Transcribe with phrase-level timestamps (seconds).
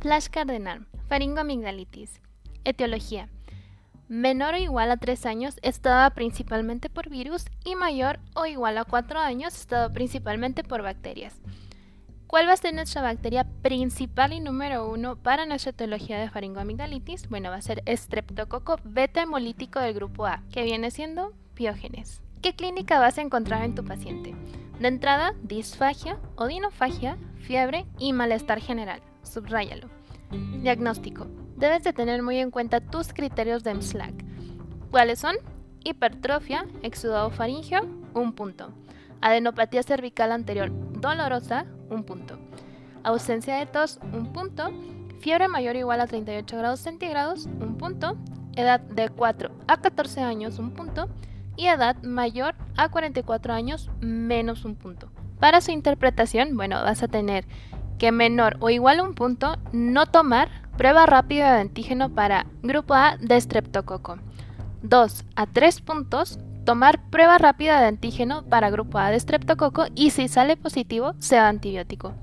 [0.00, 2.20] Flash cardenal, faringoamigdalitis.
[2.62, 3.28] Etiología.
[4.06, 8.84] Menor o igual a 3 años estaba principalmente por virus y mayor o igual a
[8.84, 11.40] 4 años estaba principalmente por bacterias.
[12.28, 17.28] ¿Cuál va a ser nuestra bacteria principal y número uno para nuestra etiología de faringoamigdalitis?
[17.28, 22.22] Bueno, va a ser Streptococo beta hemolítico del grupo A, que viene siendo Piógenes.
[22.40, 24.36] ¿Qué clínica vas a encontrar en tu paciente?
[24.78, 29.02] De entrada, disfagia, odinofagia, fiebre y malestar general.
[29.22, 29.88] Subráyalo.
[30.62, 31.26] Diagnóstico.
[31.56, 34.14] Debes de tener muy en cuenta tus criterios de MSLAC.
[34.90, 35.36] ¿Cuáles son?
[35.84, 38.72] Hipertrofia, exudado faringeo, un punto.
[39.20, 42.38] Adenopatía cervical anterior dolorosa, un punto.
[43.02, 44.70] Ausencia de tos, un punto.
[45.20, 48.16] Fiebre mayor o igual a 38 grados centígrados, un punto.
[48.54, 51.08] Edad de 4 a 14 años, un punto.
[51.56, 55.10] Y edad mayor a 44 años, menos un punto.
[55.40, 57.44] Para su interpretación, bueno, vas a tener
[57.98, 62.94] que menor o igual a un punto, no tomar prueba rápida de antígeno para grupo
[62.94, 64.18] A de streptococo.
[64.82, 70.10] 2 a 3 puntos, tomar prueba rápida de antígeno para grupo A de streptococo y
[70.10, 72.14] si sale positivo, sea antibiótico.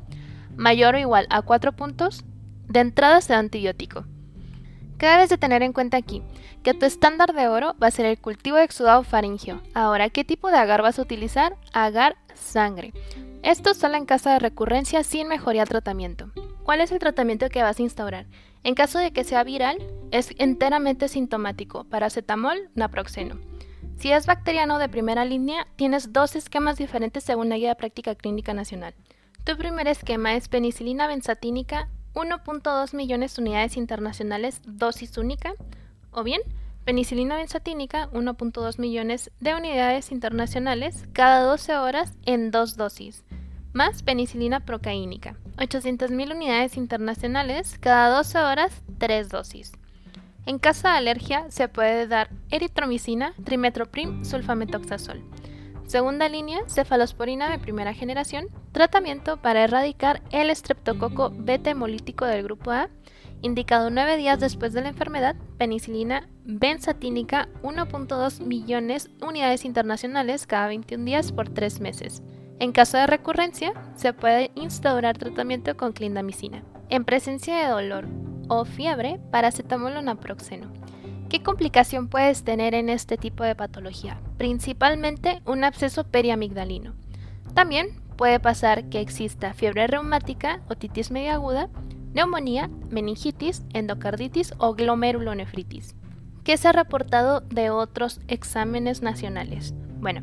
[0.55, 2.23] Mayor o igual a 4 puntos,
[2.67, 4.05] de entrada sea antibiótico.
[4.97, 6.23] ¿Qué debes de tener en cuenta aquí?
[6.63, 9.61] Que tu estándar de oro va a ser el cultivo de exudado faringio.
[9.73, 11.57] Ahora, ¿qué tipo de agar vas a utilizar?
[11.73, 12.93] Agar sangre.
[13.45, 16.31] Esto solo en caso de recurrencia sin mejoría tratamiento.
[16.63, 18.25] ¿Cuál es el tratamiento que vas a instaurar?
[18.63, 19.77] En caso de que sea viral,
[20.09, 23.37] es enteramente sintomático, paracetamol, naproxeno.
[23.97, 28.15] Si es bacteriano de primera línea, tienes dos esquemas diferentes según la Guía de Práctica
[28.15, 28.95] Clínica Nacional.
[29.43, 35.53] Tu primer esquema es penicilina benzatínica, 1.2 millones de unidades internacionales, dosis única,
[36.09, 36.41] o bien
[36.85, 43.25] penicilina benzatínica, 1.2 millones de unidades internacionales, cada 12 horas en dos dosis,
[43.73, 49.71] más penicilina procaínica, 800.000 unidades internacionales, cada 12 horas, tres dosis.
[50.45, 55.23] En caso de alergia, se puede dar eritromicina, trimetoprim, sulfametoxazol.
[55.87, 62.71] Segunda línea, cefalosporina de primera generación, tratamiento para erradicar el estreptococo beta hemolítico del grupo
[62.71, 62.89] A,
[63.45, 71.05] indicado 9 días después de la enfermedad, penicilina benzatínica 1.2 millones unidades internacionales cada 21
[71.05, 72.23] días por 3 meses.
[72.59, 76.63] En caso de recurrencia, se puede instaurar tratamiento con clindamicina.
[76.89, 78.07] En presencia de dolor,
[78.47, 80.71] o fiebre, paracetamol o naproxeno.
[81.29, 84.19] ¿Qué complicación puedes tener en este tipo de patología?
[84.37, 86.93] Principalmente un absceso periamigdalino.
[87.53, 91.69] También puede pasar que exista fiebre reumática, otitis media aguda,
[92.15, 95.95] neumonía, meningitis, endocarditis o glomerulonefritis.
[96.43, 99.73] ¿Qué se ha reportado de otros exámenes nacionales?
[99.99, 100.21] Bueno,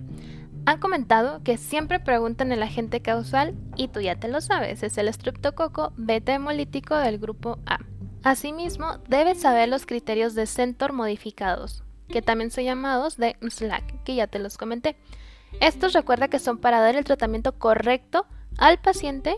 [0.64, 4.97] han comentado que siempre preguntan el agente causal y tú ya te lo sabes, es
[4.97, 7.81] el estreptococo beta hemolítico del grupo A.
[8.22, 14.14] Asimismo, debes saber los criterios de Centor modificados, que también son llamados de SLAC, que
[14.14, 14.97] ya te los comenté.
[15.60, 18.26] Estos recuerda que son para dar el tratamiento correcto
[18.58, 19.36] al paciente.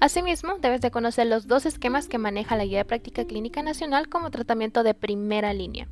[0.00, 4.08] Asimismo, debes de conocer los dos esquemas que maneja la Guía de Práctica Clínica Nacional
[4.08, 5.88] como tratamiento de primera línea.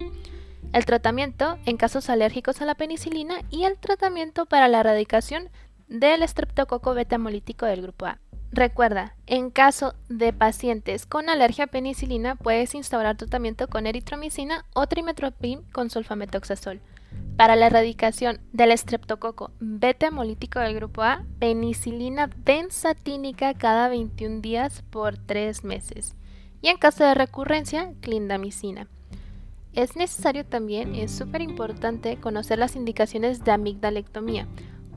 [0.72, 5.48] El tratamiento en casos alérgicos a la penicilina y el tratamiento para la erradicación
[5.88, 8.18] del estreptococo beta hemolítico del grupo A.
[8.52, 14.86] Recuerda, en caso de pacientes con alergia a penicilina, puedes instaurar tratamiento con eritromicina o
[14.86, 16.80] trimetoprim con sulfametoxazol.
[17.36, 24.82] Para la erradicación del estreptococo beta hemolítico del grupo A, penicilina benzatínica cada 21 días
[24.90, 26.14] por 3 meses.
[26.62, 28.86] Y en caso de recurrencia, clindamicina.
[29.72, 34.46] Es necesario también, es súper importante, conocer las indicaciones de amigdalectomía.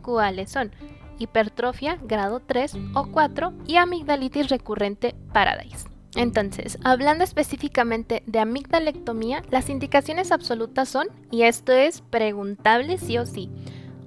[0.04, 0.72] ¿Cuáles son?
[1.20, 5.97] hipertrofia grado 3 o 4 y amigdalitis recurrente Paradise.
[6.18, 13.26] Entonces, hablando específicamente de amigdalectomía, las indicaciones absolutas son, y esto es preguntable sí o
[13.28, 13.52] sí,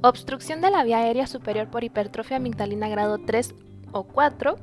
[0.03, 3.55] obstrucción de la vía aérea superior por hipertrofia amigdalina grado 3
[3.93, 4.57] o 4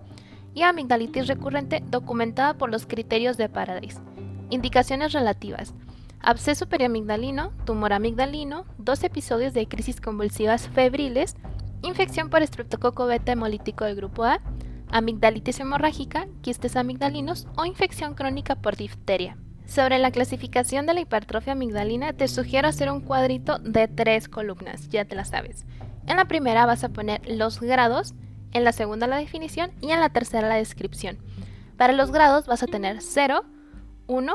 [0.55, 4.01] y amigdalitis recurrente documentada por los criterios de Paradise.
[4.49, 5.73] Indicaciones relativas.
[6.19, 11.37] Absceso periamigdalino, tumor amigdalino, dos episodios de crisis convulsivas febriles,
[11.81, 14.41] infección por estreptococo beta hemolítico del grupo A,
[14.89, 19.37] amigdalitis hemorrágica, quistes amigdalinos o infección crónica por difteria.
[19.65, 24.89] Sobre la clasificación de la hipertrofia amigdalina, te sugiero hacer un cuadrito de tres columnas,
[24.89, 25.65] ya te la sabes.
[26.05, 28.13] En la primera vas a poner los grados,
[28.53, 31.17] en la segunda la definición y en la tercera la descripción.
[31.75, 33.43] Para los grados vas a tener 0,
[34.07, 34.33] 1,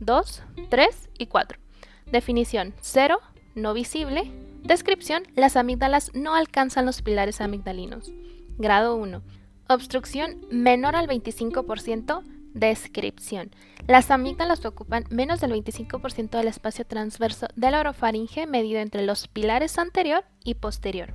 [0.00, 1.58] 2, 3 y 4.
[2.06, 3.18] Definición 0,
[3.56, 4.32] no visible,
[4.68, 8.12] Descripción, las amígdalas no alcanzan los pilares amigdalinos.
[8.58, 9.22] Grado 1.
[9.70, 12.22] Obstrucción menor al 25%
[12.54, 13.50] Descripción.
[13.86, 19.28] Las amígdalas ocupan menos del 25% del espacio transverso de la orofaringe medido entre los
[19.28, 21.12] pilares anterior y posterior.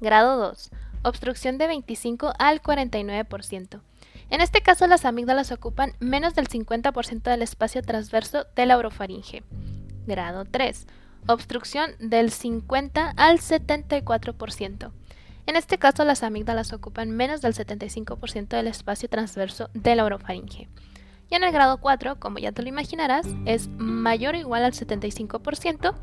[0.00, 0.70] Grado 2.
[1.02, 3.80] Obstrucción de 25 al 49%.
[4.30, 9.42] En este caso, las amígdalas ocupan menos del 50% del espacio transverso de la orofaringe.
[10.06, 10.86] Grado 3.
[11.26, 14.92] Obstrucción del 50 al 74%.
[15.46, 20.68] En este caso, las amígdalas ocupan menos del 75% del espacio transverso de la orofaringe.
[21.30, 24.72] Y en el grado 4, como ya te lo imaginarás, es mayor o igual al
[24.72, 25.94] 75%,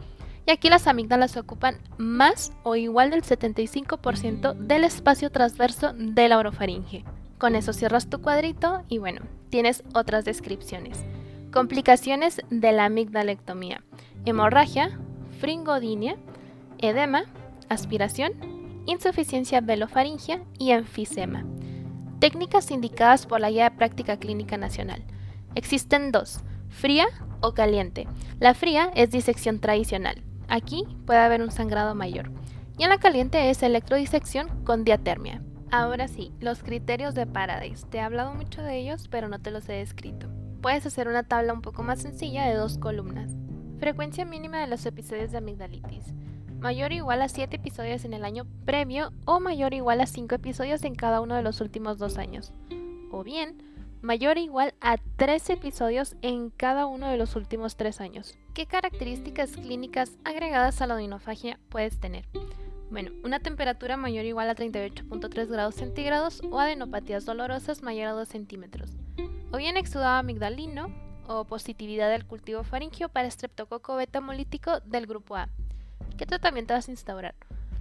[0.47, 6.39] y aquí las amígdalas ocupan más o igual del 75% del espacio transverso de la
[6.39, 7.05] orofaringe.
[7.37, 11.05] Con eso cierras tu cuadrito y bueno, tienes otras descripciones.
[11.53, 13.83] Complicaciones de la amigdalectomía.
[14.25, 14.97] Hemorragia,
[15.39, 16.17] fringodinia,
[16.79, 17.25] edema,
[17.69, 18.33] aspiración,
[18.89, 21.45] insuficiencia velofaringia y enfisema.
[22.19, 25.03] Técnicas indicadas por la Guía de Práctica Clínica Nacional.
[25.55, 27.07] Existen dos, fría
[27.41, 28.07] o caliente.
[28.39, 30.21] La fría es disección tradicional.
[30.47, 32.31] Aquí puede haber un sangrado mayor.
[32.77, 35.41] Y en la caliente es electrodisección con diatermia.
[35.71, 37.85] Ahora sí, los criterios de Paradise.
[37.89, 40.27] Te he hablado mucho de ellos, pero no te los he descrito.
[40.61, 43.31] Puedes hacer una tabla un poco más sencilla de dos columnas.
[43.79, 46.05] Frecuencia mínima de los episodios de amigdalitis.
[46.59, 50.05] Mayor o igual a 7 episodios en el año previo o mayor o igual a
[50.05, 52.51] 5 episodios en cada uno de los últimos dos años.
[53.11, 53.63] O bien,
[54.01, 58.37] mayor o igual a 3 episodios en cada uno de los últimos 3 años.
[58.53, 62.25] ¿Qué características clínicas agregadas a la odinofagia puedes tener?
[62.91, 68.11] Bueno, una temperatura mayor o igual a 38.3 grados centígrados o adenopatías dolorosas mayor a
[68.11, 68.97] 2 centímetros.
[69.53, 70.93] O bien exudado amigdalino
[71.25, 75.47] o positividad del cultivo faringio para estreptococo beta hemolítico del grupo A.
[76.19, 77.33] ¿Qué tratamiento vas a instaurar?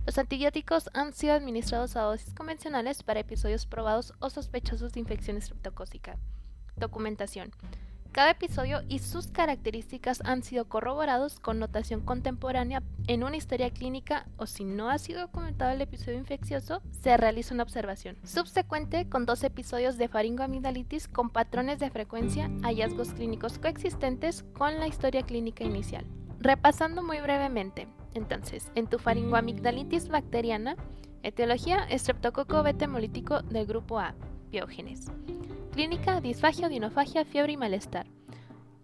[0.06, 5.36] Los antibióticos han sido administrados a dosis convencionales para episodios probados o sospechosos de infección
[5.36, 6.16] estreptocócica.
[6.76, 7.50] Documentación.
[8.12, 14.28] Cada episodio y sus características han sido corroborados con notación contemporánea en una historia clínica
[14.36, 18.18] o si no ha sido documentado el episodio infeccioso, se realiza una observación.
[18.22, 24.86] Subsecuente con dos episodios de faringoamigdalitis con patrones de frecuencia, hallazgos clínicos coexistentes con la
[24.86, 26.06] historia clínica inicial.
[26.38, 30.76] Repasando muy brevemente, entonces, en tu faringoamigdalitis bacteriana,
[31.22, 34.14] etiología estreptococo beta hemolítico del grupo A,
[34.50, 35.10] biógenes.
[35.72, 38.06] Clínica, disfagia, dinofagia, fiebre y malestar.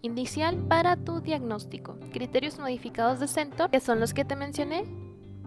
[0.02, 1.98] Inicial para tu diagnóstico.
[2.12, 4.84] Criterios modificados de Centor, que son los que te mencioné.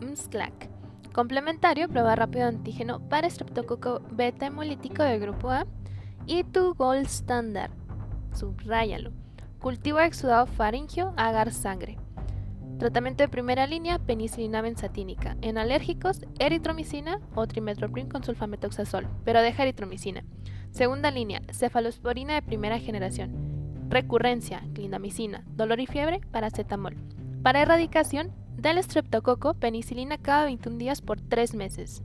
[0.01, 0.69] MSCLAC.
[1.13, 5.67] Complementario, prueba rápido de antígeno para estreptococo beta hemolítico del grupo A.
[6.25, 7.71] Y tu gold standard.
[8.33, 9.11] Subráyalo.
[9.59, 11.97] Cultivo exudado faringio, agar sangre.
[12.77, 15.35] Tratamiento de primera línea, penicilina benzatínica.
[15.41, 20.23] En alérgicos, eritromicina o trimetoprim con sulfametoxazol, pero deja eritromicina.
[20.69, 23.87] Segunda línea, cefalosporina de primera generación.
[23.89, 26.95] Recurrencia, clindamicina, dolor y fiebre, paracetamol.
[27.41, 32.03] Para erradicación del estreptococo, penicilina cada 21 días por 3 meses.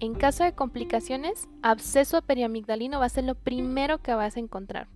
[0.00, 4.88] En caso de complicaciones, absceso periamigdalino va a ser lo primero que vas a encontrar.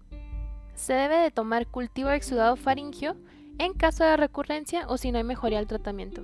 [0.75, 3.17] Se debe de tomar cultivo exudado faringio
[3.61, 6.23] en caso de recurrencia o si no hay mejoría al tratamiento.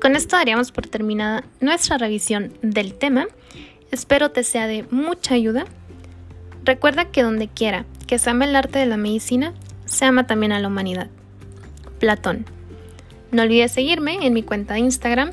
[0.00, 3.26] Con esto daríamos por terminada nuestra revisión del tema.
[3.90, 5.64] Espero te sea de mucha ayuda.
[6.64, 9.54] Recuerda que donde quiera que se ama el arte de la medicina,
[9.86, 11.08] se ama también a la humanidad.
[11.98, 12.44] Platón.
[13.30, 15.32] No olvides seguirme en mi cuenta de Instagram,